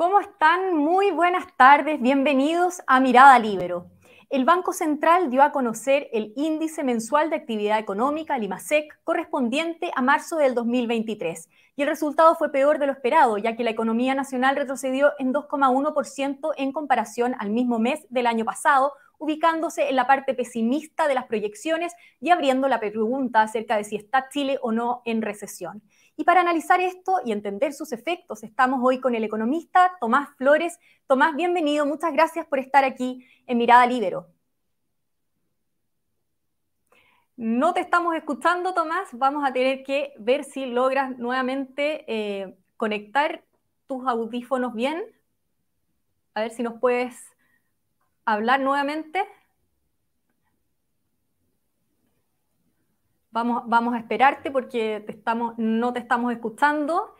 [0.00, 0.78] ¿Cómo están?
[0.78, 3.90] Muy buenas tardes, bienvenidos a Mirada Libero.
[4.30, 9.90] El Banco Central dio a conocer el índice mensual de actividad económica, el IMASEC, correspondiente
[9.94, 11.50] a marzo del 2023.
[11.76, 15.34] Y el resultado fue peor de lo esperado, ya que la economía nacional retrocedió en
[15.34, 21.14] 2,1% en comparación al mismo mes del año pasado, ubicándose en la parte pesimista de
[21.14, 25.82] las proyecciones y abriendo la pregunta acerca de si está Chile o no en recesión.
[26.16, 30.78] Y para analizar esto y entender sus efectos, estamos hoy con el economista Tomás Flores.
[31.06, 31.84] Tomás, bienvenido.
[31.84, 34.26] Muchas gracias por estar aquí en Mirada Libero.
[37.36, 39.08] No te estamos escuchando, Tomás.
[39.12, 43.44] Vamos a tener que ver si logras nuevamente eh, conectar
[43.86, 45.02] tus audífonos bien.
[46.32, 47.16] A ver si nos puedes
[48.24, 49.26] hablar nuevamente.
[53.32, 55.04] Vamos, a esperarte porque
[55.56, 57.14] no te estamos escuchando.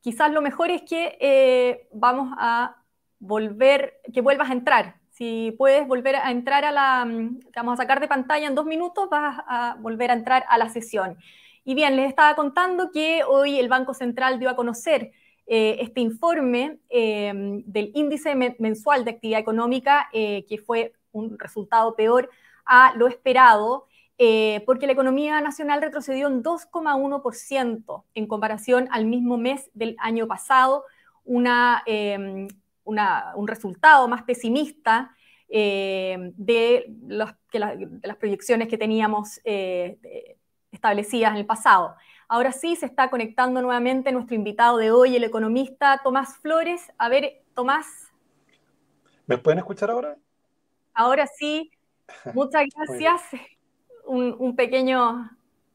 [0.00, 2.76] Quizás lo mejor es que eh, vamos a
[3.18, 4.96] volver, que vuelvas a entrar.
[5.10, 8.66] Si puedes volver a entrar a la, te vamos a sacar de pantalla en dos
[8.66, 11.16] minutos, vas a volver a entrar a la sesión.
[11.64, 15.12] Y bien, les estaba contando que hoy el Banco Central dio a conocer
[15.46, 17.32] eh, este informe eh,
[17.66, 22.30] del índice mensual de actividad económica, que fue un resultado peor
[22.66, 23.86] a lo esperado.
[24.16, 30.28] Eh, porque la economía nacional retrocedió en 2,1% en comparación al mismo mes del año
[30.28, 30.84] pasado,
[31.86, 32.46] em,
[32.84, 35.16] un resultado más pesimista
[35.48, 39.98] eh, de, las proyecciones que teníamos eh,
[40.70, 41.96] establecidas en el pasado.
[42.34, 46.90] Ahora sí se está conectando nuevamente nuestro invitado de hoy, el economista Tomás Flores.
[46.98, 47.86] A ver, Tomás.
[49.28, 50.16] ¿Me pueden escuchar ahora?
[50.94, 51.70] Ahora sí.
[52.34, 53.22] Muchas gracias
[54.04, 55.30] un, pequeño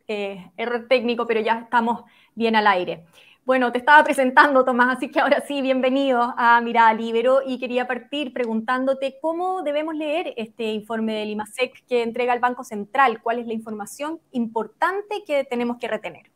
[0.10, 2.04] eh, error técnico, pero ya estamos
[2.36, 3.06] bien al aire.
[3.46, 7.88] Bueno, te estaba presentando, Tomás, así que ahora sí, bienvenido a Mirada Libero y quería
[7.88, 13.40] partir preguntándote cómo debemos leer este informe del IMASEC que entrega el Banco Central, cuál
[13.40, 16.30] es la información importante que tenemos que retener.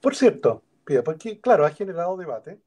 [0.00, 2.60] Por cierto, Pia, porque claro, ha generado debate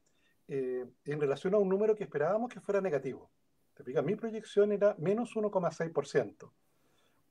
[0.47, 3.29] eh, en relación a un número que esperábamos que fuera negativo.
[3.73, 6.51] Te mi proyección era menos 1,6%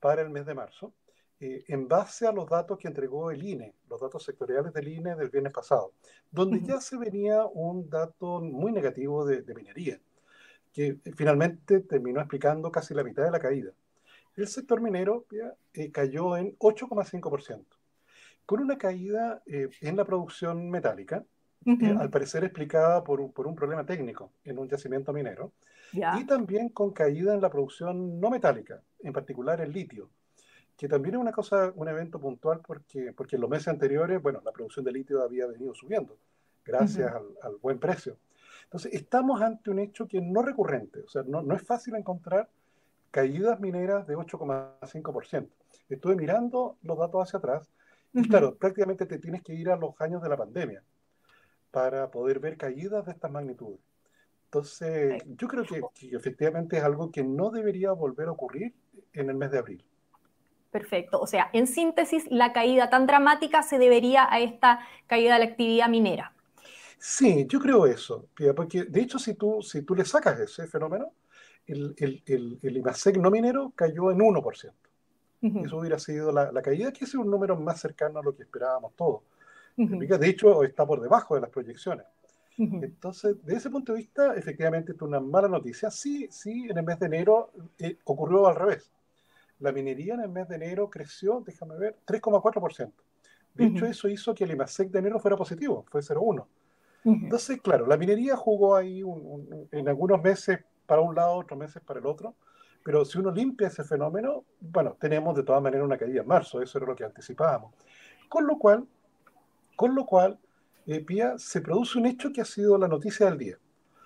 [0.00, 0.94] para el mes de marzo,
[1.40, 5.14] eh, en base a los datos que entregó el INE, los datos sectoriales del INE
[5.14, 5.92] del viernes pasado,
[6.30, 10.00] donde ya se venía un dato muy negativo de, minería,
[10.72, 13.72] que finalmente terminó explicando casi la mitad de la caída.
[14.36, 15.26] El sector minero
[15.74, 17.64] eh, cayó en 8,5%,
[18.48, 21.22] con una caída eh, en la producción metálica,
[21.66, 25.52] al parecer explicada por por un, problema técnico en un yacimiento minero,
[25.92, 30.08] y también con caída en la producción no metálica, en particular el litio,
[30.78, 34.40] que también es una cosa, un evento puntual porque, porque en los meses anteriores, bueno,
[34.42, 36.16] la producción de litio había venido subiendo
[36.64, 38.16] gracias al, buen precio.
[38.64, 42.48] Entonces, estamos ante un hecho que no recurrente, o sea, no, no es fácil encontrar
[43.10, 45.48] caídas mineras de 8,5%.
[45.90, 47.68] Estuve mirando los datos hacia atrás
[48.22, 50.82] claro, prácticamente te tienes que ir a los años de la pandemia
[51.70, 53.80] para poder ver caídas de estas magnitudes.
[54.44, 55.82] Entonces, yo creo que,
[56.16, 58.72] efectivamente es algo que no debería volver a ocurrir
[59.12, 59.84] en el mes de abril.
[60.70, 61.20] Perfecto.
[61.20, 65.44] O sea, en síntesis, la caída tan dramática se debería a esta caída de la
[65.50, 66.32] actividad minera.
[66.98, 68.26] Sí, yo creo eso,
[68.56, 71.12] porque de hecho si tú, si tú le sacas ese fenómeno,
[71.66, 74.72] el, el, el, IMASEC no minero cayó en 1%.
[75.40, 78.42] Eso hubiera sido la, la, caída, que es un número más cercano a lo que
[78.42, 79.22] esperábamos todos.
[79.76, 82.04] De hecho, está por debajo de las proyecciones.
[82.56, 85.90] Entonces, de ese punto de vista, efectivamente es una mala noticia.
[85.92, 88.90] Sí, sí, en el mes de enero eh, ocurrió al revés.
[89.60, 92.92] La minería en el mes de enero creció, déjame ver, 3,4%.
[93.54, 96.46] De hecho, eso hizo que el IMASEC de enero fuera positivo, fue 0,1.
[97.04, 99.02] Entonces, claro, la minería jugó ahí
[99.70, 102.34] en algunos meses para un lado, otros meses para el otro.
[102.82, 106.62] Pero si uno limpia ese fenómeno, bueno, tenemos de todas maneras una caída en marzo,
[106.62, 107.74] eso era lo que anticipábamos.
[108.28, 108.86] Con lo cual,
[109.76, 110.38] con lo cual,
[110.86, 113.58] eh, Pía, se produce un hecho que ha sido la noticia del día.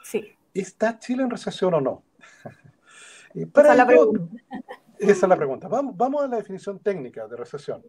[0.02, 0.36] Sí.
[0.52, 2.02] ¿Está Chile en recesión o no?
[3.52, 4.36] para esa, es la pregunta.
[4.98, 5.68] esa es la pregunta.
[5.68, 7.82] Vamos, vamos a la definición técnica de recesión,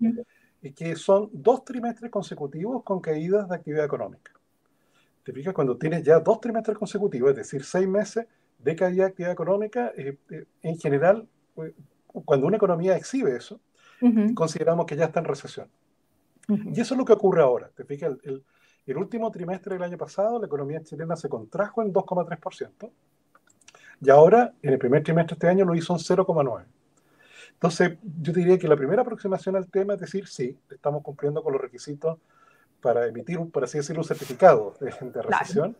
[0.62, 4.32] y que son dos trimestres consecutivos con caídas de actividad económica.
[5.24, 8.28] Te fijas, cuando tienes ya dos trimestres consecutivos, es decir, seis meses
[8.64, 11.28] de caída de actividad económica, eh, eh, en general,
[12.08, 13.60] cuando una economía exhibe eso,
[14.34, 15.68] consideramos que ya está en recesión.
[16.48, 17.70] Y eso es lo que ocurre ahora.
[17.74, 18.44] Te fijas, el,
[18.86, 22.92] el último trimestre del año pasado, la economía chilena se contrajo en 2,3%.
[24.02, 26.66] Y ahora, en el primer trimestre de este año, lo hizo en 0,9%.
[27.54, 31.54] Entonces, yo diría que la primera aproximación al tema es decir, sí, estamos cumpliendo con
[31.54, 32.18] los requisitos
[32.82, 35.78] para emitir, un, por así decirlo, un certificado de, recesión.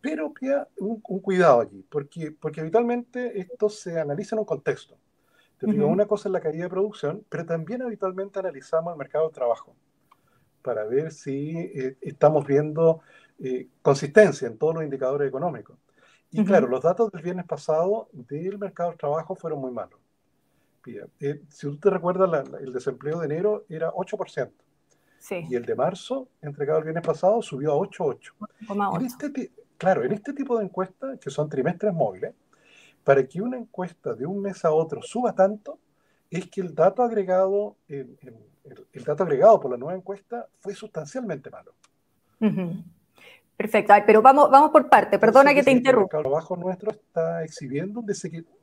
[0.00, 0.32] Pero
[0.78, 4.96] un, un, cuidado aquí, porque, porque habitualmente esto se analiza en un contexto.
[5.58, 9.28] Te digo, una cosa es la caída de producción, pero también habitualmente analizamos el mercado
[9.28, 9.74] de trabajo
[10.60, 13.00] para ver si eh, estamos viendo
[13.38, 15.78] eh, consistencia en todos los indicadores económicos.
[16.30, 19.98] Y claro, los datos del viernes pasado del mercado de trabajo fueron muy malos.
[21.20, 24.50] Eh, si tú te recuerdas, el desempleo de enero era 8%.
[25.18, 25.46] Sí.
[25.48, 29.06] Y el de marzo, entregado el viernes pasado, subió a 8,8%.
[29.06, 32.34] este, claro, en este tipo de encuestas, que son trimestres móviles,
[33.04, 35.78] para que una encuesta de un mes a otro suba tanto,
[36.30, 38.16] es que el dato agregado, el,
[39.04, 41.72] dato agregado por la nueva encuesta fue sustancialmente malo.
[43.56, 46.18] Perfecto, pero vamos, vamos por parte, perdona que te interrumpa.
[46.18, 48.56] El trabajo nuestro está exhibiendo un desequilibrio.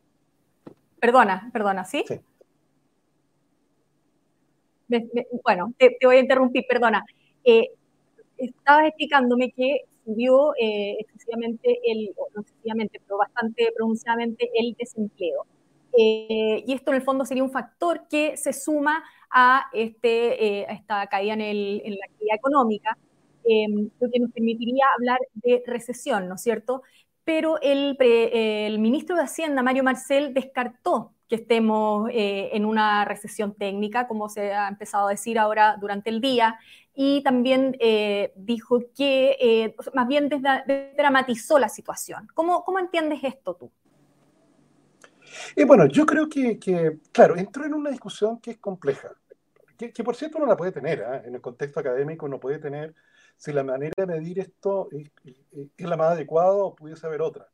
[1.00, 2.04] Perdona, perdona, ¿sí?
[2.08, 2.20] Sí.
[5.44, 7.04] bueno, te, voy a interrumpir, perdona.
[7.44, 7.72] Eh,
[8.38, 15.46] estabas explicándome que subió eh, excesivamente el, no excesivamente, pero bastante pronunciadamente el desempleo.
[15.98, 20.66] Eh, y esto en el fondo sería un factor que se suma a, este, eh,
[20.70, 22.98] esta caída en, el, en, la actividad económica,
[23.46, 26.82] lo que nos permitiría hablar de recesión, ¿no es cierto?
[27.26, 34.08] Pero el, el ministro de Hacienda, Mario Marcel, descartó que estemos en una recesión técnica,
[34.08, 36.60] como se ha empezado a decir ahora durante el día,
[36.94, 42.28] y también eh, dijo que eh, más bien dramatizó la situación.
[42.36, 43.72] ¿Cómo, ¿Cómo, entiendes esto tú?
[45.56, 49.10] Y bueno, yo creo que, que, claro, entró en una discusión que es compleja,
[49.76, 51.22] que, que por cierto uno la puede tener, ¿eh?
[51.26, 52.94] en el contexto académico uno puede tener
[53.38, 55.10] si la manera de medir esto es,
[55.76, 57.50] es la más adecuada o pudiese haber otra.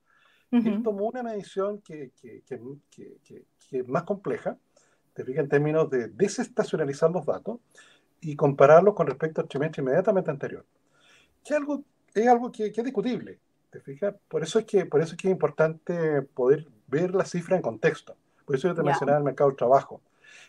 [0.51, 2.43] Él tomó una medición que, que,
[3.71, 4.57] es más compleja,
[5.13, 7.59] te fijas en términos de desestacionalizar los datos,
[8.21, 10.65] y compararlo con respecto al trimestre inmediatamente anterior.
[11.43, 11.83] Que algo,
[12.13, 13.39] es algo que, que, es discutible,
[13.69, 14.15] ¿te fijas?
[14.27, 17.61] Por eso, es que, por eso es que es importante poder ver la cifra en
[17.61, 18.15] contexto.
[18.45, 20.01] Por eso yo te mencionaba el mercado del trabajo.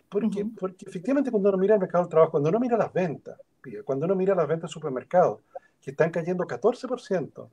[0.08, 3.38] Porque, porque efectivamente cuando uno mira el mercado del trabajo, cuando uno mira las ventas,
[3.84, 5.40] cuando uno mira las ventas en supermercados,
[5.81, 7.49] que están cayendo 14%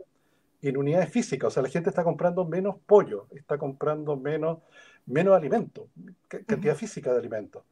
[0.64, 4.60] en unidades físicas, o sea, la gente está comprando menos pollo, está comprando menos,
[5.08, 5.90] menos alimento,
[6.28, 7.64] cantidad física de alimentos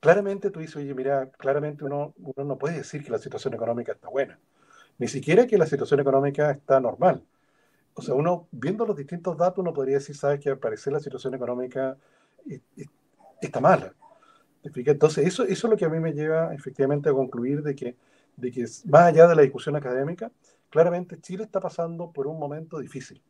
[0.00, 3.92] claramente tú dices, oye, mira, claramente uno, uno no puede decir que la situación económica
[3.92, 4.38] está buena,
[4.98, 7.24] ni siquiera que la situación económica está normal.
[7.94, 11.00] O sea, uno, viendo los distintos datos, uno podría decir, sabes que al parecer la
[11.00, 11.96] situación económica
[13.40, 13.94] está mala.
[14.62, 17.96] Entonces, eso, eso es lo que a mí me lleva efectivamente a concluir de que,
[18.36, 20.30] de que más allá de la discusión académica,
[20.70, 23.22] claramente Chile está pasando por un momento difícil.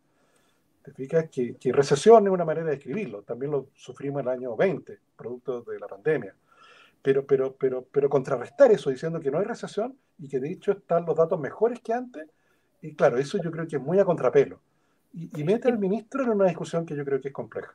[0.86, 1.28] ¿Te fijas?
[1.28, 3.22] Que, que recesión es una manera de escribirlo.
[3.22, 6.34] También lo sufrimos en el año 20, producto de la pandemia
[7.06, 10.72] pero, pero, pero, pero contrarrestar eso diciendo que no hay recesión y que de hecho
[10.72, 12.26] están los datos mejores que antes,
[12.82, 14.58] y claro, eso yo creo que es muy a contrapelo.
[15.14, 17.72] Y, mete al ministro en una discusión que yo creo que es compleja.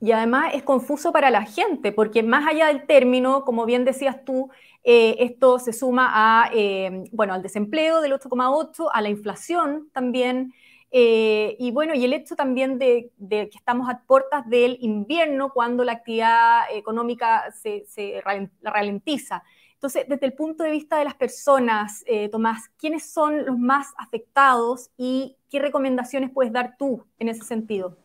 [0.00, 4.24] Y además es confuso para la gente, porque más allá del término, como bien decías
[4.24, 4.48] tú,
[4.84, 10.54] eh, esto se suma a, eh, bueno, al desempleo del 8,8, a la inflación también,
[10.96, 15.82] eh, y bueno, y el hecho también de, que estamos a puertas del invierno cuando
[15.82, 18.22] la actividad económica se,
[18.62, 19.42] ralentiza.
[19.72, 23.88] Entonces, desde el punto de vista de las personas, eh, Tomás, ¿quiénes son los más
[23.98, 27.98] afectados y qué recomendaciones puedes dar tú en ese sentido?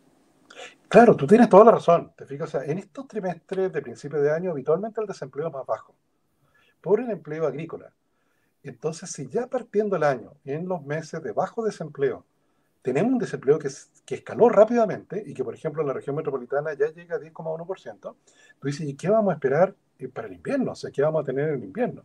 [0.87, 2.11] Claro, tú tienes toda la razón.
[2.17, 5.93] Te fijas, en estos trimestres de principio de año, habitualmente el desempleo es más bajo
[6.81, 7.93] por el empleo agrícola.
[8.63, 12.25] Entonces, si ya partiendo el año, en los meses de bajo desempleo,
[12.81, 13.69] tenemos un desempleo que,
[14.05, 18.15] que escaló rápidamente y que, por ejemplo, en la región metropolitana ya llega a 10,1%,
[18.59, 20.71] tú dices, ¿y qué vamos a esperar eh, para el invierno?
[20.71, 22.03] O sea, ¿qué vamos a tener en el invierno?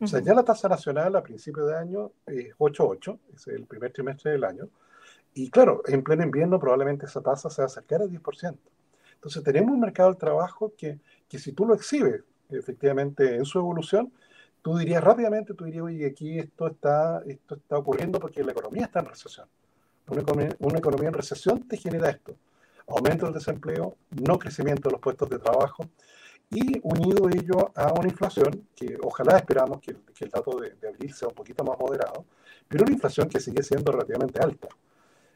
[0.00, 3.92] O sea, ya la tasa nacional a principio de año es 8,8, es el primer
[3.92, 4.68] trimestre del año.
[5.34, 8.56] Y claro, en pleno invierno probablemente esa tasa se va a acercar al 10%.
[9.14, 13.58] Entonces tenemos un mercado del trabajo que, que si tú lo exhibes efectivamente en su
[13.58, 14.12] evolución,
[14.62, 18.84] tú dirías rápidamente, tú dirías, oye, aquí esto está, esto está ocurriendo porque la economía
[18.84, 19.48] está en recesión.
[20.10, 22.34] Una economía, en recesión te genera esto.
[22.88, 25.84] Aumento del desempleo, no crecimiento de los puestos de trabajo
[26.50, 31.28] y unido ello a una inflación que ojalá esperamos que, el dato de, abril sea
[31.28, 32.24] un poquito más moderado,
[32.66, 34.68] pero una inflación que sigue siendo relativamente alta.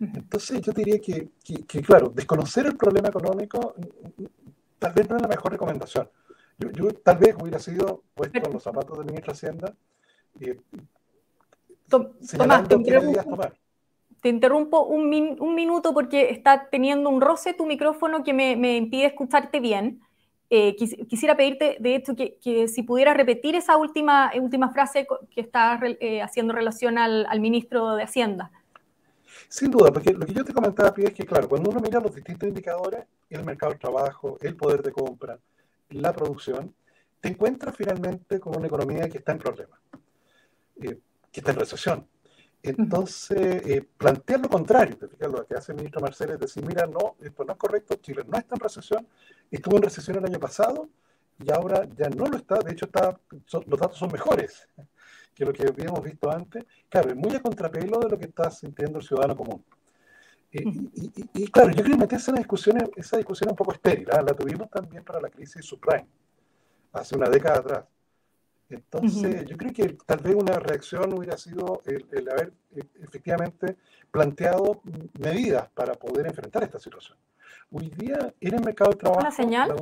[0.00, 3.74] Entonces yo diría que, que, claro, desconocer el problema económico
[4.78, 6.08] tal vez no es la mejor recomendación.
[6.58, 9.74] Yo, tal vez hubiera sido puesto en los zapatos del ministro de Hacienda
[10.40, 10.60] eh,
[12.20, 13.61] señalando qué medidas tomar
[14.22, 19.58] te interrumpo un, minuto porque está teniendo un roce tu micrófono que me, impide escucharte
[19.58, 20.00] bien.
[20.48, 25.80] Eh, quisiera pedirte, de hecho, que, si pudieras repetir esa última, última frase que estás
[25.82, 28.52] eh, haciendo relación al, ministro de Hacienda.
[29.48, 31.98] Sin duda, porque lo que yo te comentaba, Pia, es que, claro, cuando uno mira
[31.98, 35.36] los distintos indicadores, el mercado del trabajo, el poder de compra,
[35.90, 36.72] la producción,
[37.20, 39.80] te encuentras finalmente con una economía que está en problemas,
[40.80, 40.98] eh,
[41.32, 42.06] que está en recesión.
[42.62, 46.64] Entonces, eh, plantear lo contrario, te fijas, lo que hace el ministro Marcel es decir,
[46.64, 49.08] mira, no, esto no es correcto, Chile no está en recesión,
[49.50, 50.88] estuvo en recesión el año pasado
[51.40, 53.18] y ahora ya no lo está, de hecho está,
[53.66, 54.68] los datos son mejores
[55.34, 58.48] que lo que habíamos visto antes, claro, es muy a contrapelo de lo que está
[58.50, 59.64] sintiendo el ciudadano común.
[60.54, 64.20] Y, claro, yo creo que meterse en discusión, esa discusión es un poco estéril, ¿ah?
[64.20, 66.06] la tuvimos también para la crisis subprime,
[66.92, 67.84] hace una década atrás.
[68.76, 73.76] Entonces, yo creo que tal vez una reacción hubiera sido el, haber e, efectivamente
[74.10, 74.80] planteado
[75.18, 77.18] medidas para poder enfrentar esta situación.
[77.70, 79.20] Hoy día, en el mercado de trabajo...
[79.20, 79.74] ¿Una señal?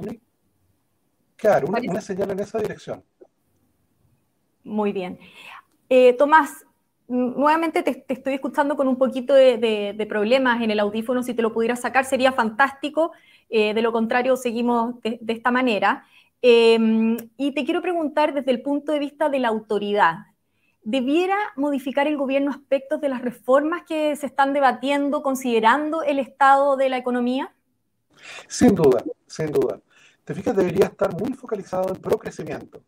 [1.37, 3.03] claro, una, señal en esa dirección.
[4.63, 5.19] Muy bien.
[5.89, 6.65] Eh, Tomás,
[7.11, 11.23] nuevamente te, estoy escuchando con un poquito de, problemas en el audífono.
[11.23, 13.13] Si te lo pudieras sacar sería fantástico.
[13.49, 16.07] Eh, de lo contrario, seguimos de, esta manera.
[16.43, 20.27] Em, y te quiero preguntar desde el punto de vista de la autoridad.
[20.83, 26.77] ¿Debiera modificar el gobierno aspectos de las reformas que se están debatiendo considerando el estado
[26.77, 27.55] de la economía?
[28.49, 29.81] Sin duda, sin duda.
[30.25, 32.83] Te fijas, debería estar muy focalizado en procrecimiento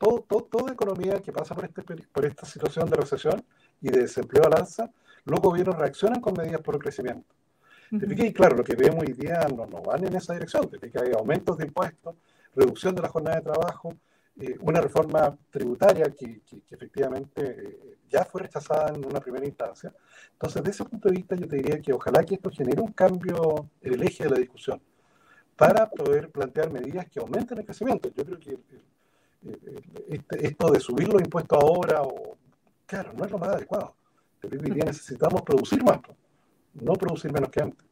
[0.00, 3.44] toda economía que pasa por, este, por esta situación de recesión
[3.80, 4.90] y de desempleo al alza,
[5.24, 7.34] los gobiernos reaccionan con medidas por crecimiento.
[7.90, 10.70] Y claro, lo que vemos hoy día no, no van en esa dirección.
[10.70, 12.14] Te fijas, hay aumentos de impuestos,
[12.54, 13.94] reducción de la jornada de trabajo,
[14.40, 19.94] eh, una reforma tributaria que, efectivamente eh, ya fue rechazada en una primera instancia.
[20.32, 22.92] Entonces, desde ese punto de vista, yo te diría que ojalá que esto genere un
[22.92, 24.80] cambio en el eje de la discusión
[25.56, 28.10] para poder plantear medidas que aumenten el crecimiento.
[28.14, 28.58] Yo creo que
[30.08, 32.36] este, esto de subir los impuestos ahora, o,
[32.86, 33.94] claro, no es lo más adecuado.
[34.42, 36.00] Hoy día necesitamos producir más,
[36.74, 37.89] no producir menos que antes.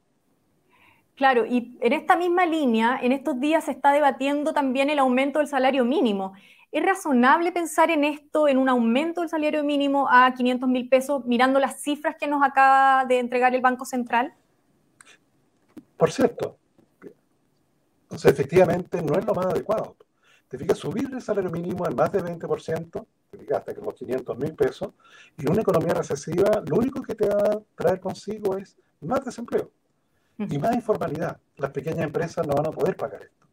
[1.18, 5.40] Claro, y en esta misma línea, en estos días se está debatiendo también el aumento
[5.40, 6.34] del salario mínimo.
[6.70, 11.25] ¿Es razonable pensar en esto, en un aumento del salario mínimo a 500 mil pesos,
[11.25, 14.32] mirando las cifras que nos acaba de entregar el Banco Central?
[15.96, 16.56] Por cierto,
[18.02, 19.96] entonces efectivamente no es lo más adecuado
[20.46, 23.92] te fijas, subir el salario mínimo en más de 20%, te fijas, hasta que los
[23.92, 24.94] 500 mil pesos,
[25.37, 29.70] y una economía recesiva, lo único que te va a traer consigo es más desempleo
[30.38, 31.38] y más informalidad.
[31.57, 33.47] Las pequeñas empresas no van a poder pagar esto.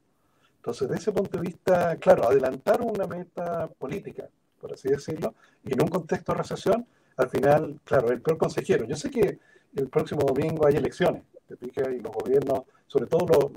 [0.58, 4.28] Entonces, de ese punto de vista, claro, adelantar una meta política,
[4.60, 6.88] por así decirlo, y en un contexto de recesión,
[7.18, 8.86] al final, claro, el peor consejero.
[8.86, 9.40] Yo sé que
[9.76, 13.52] el próximo domingo hay elecciones, te fijas, y los gobiernos, sobre todo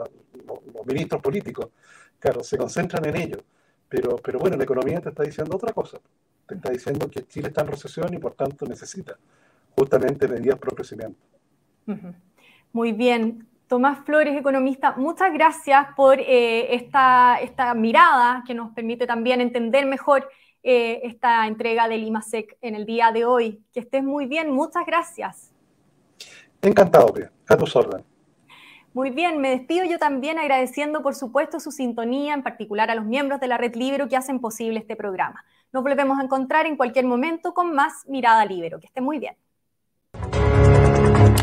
[0.47, 1.69] los ministros políticos,
[2.19, 3.39] claro, se concentran en ello.
[3.89, 5.99] Pero, pero bueno, la economía te está diciendo otra cosa.
[6.47, 9.17] Te está diciendo que Chile está en recesión y por tanto necesita
[9.75, 11.19] justamente medidas pro crecimiento.
[12.73, 13.49] Muy bien.
[13.69, 19.85] Tomás Flores, economista, muchas gracias por eh, esta, esta mirada que nos permite también entender
[19.85, 20.27] mejor
[20.63, 23.63] eh, esta entrega del IMASEC en el día de hoy.
[23.75, 25.53] Que estés muy bien, muchas gracias.
[26.63, 27.13] Encantado,
[27.47, 28.07] A tus órdenes.
[28.95, 33.05] Muy bien, me despido yo también agradeciendo, por supuesto, su sintonía, en particular a los
[33.05, 35.45] miembros de la Red Libero que hacen posible este programa.
[35.73, 38.81] Nos volvemos a encontrar en cualquier momento con más Mirada Libero.
[38.81, 39.37] Que esté muy bien.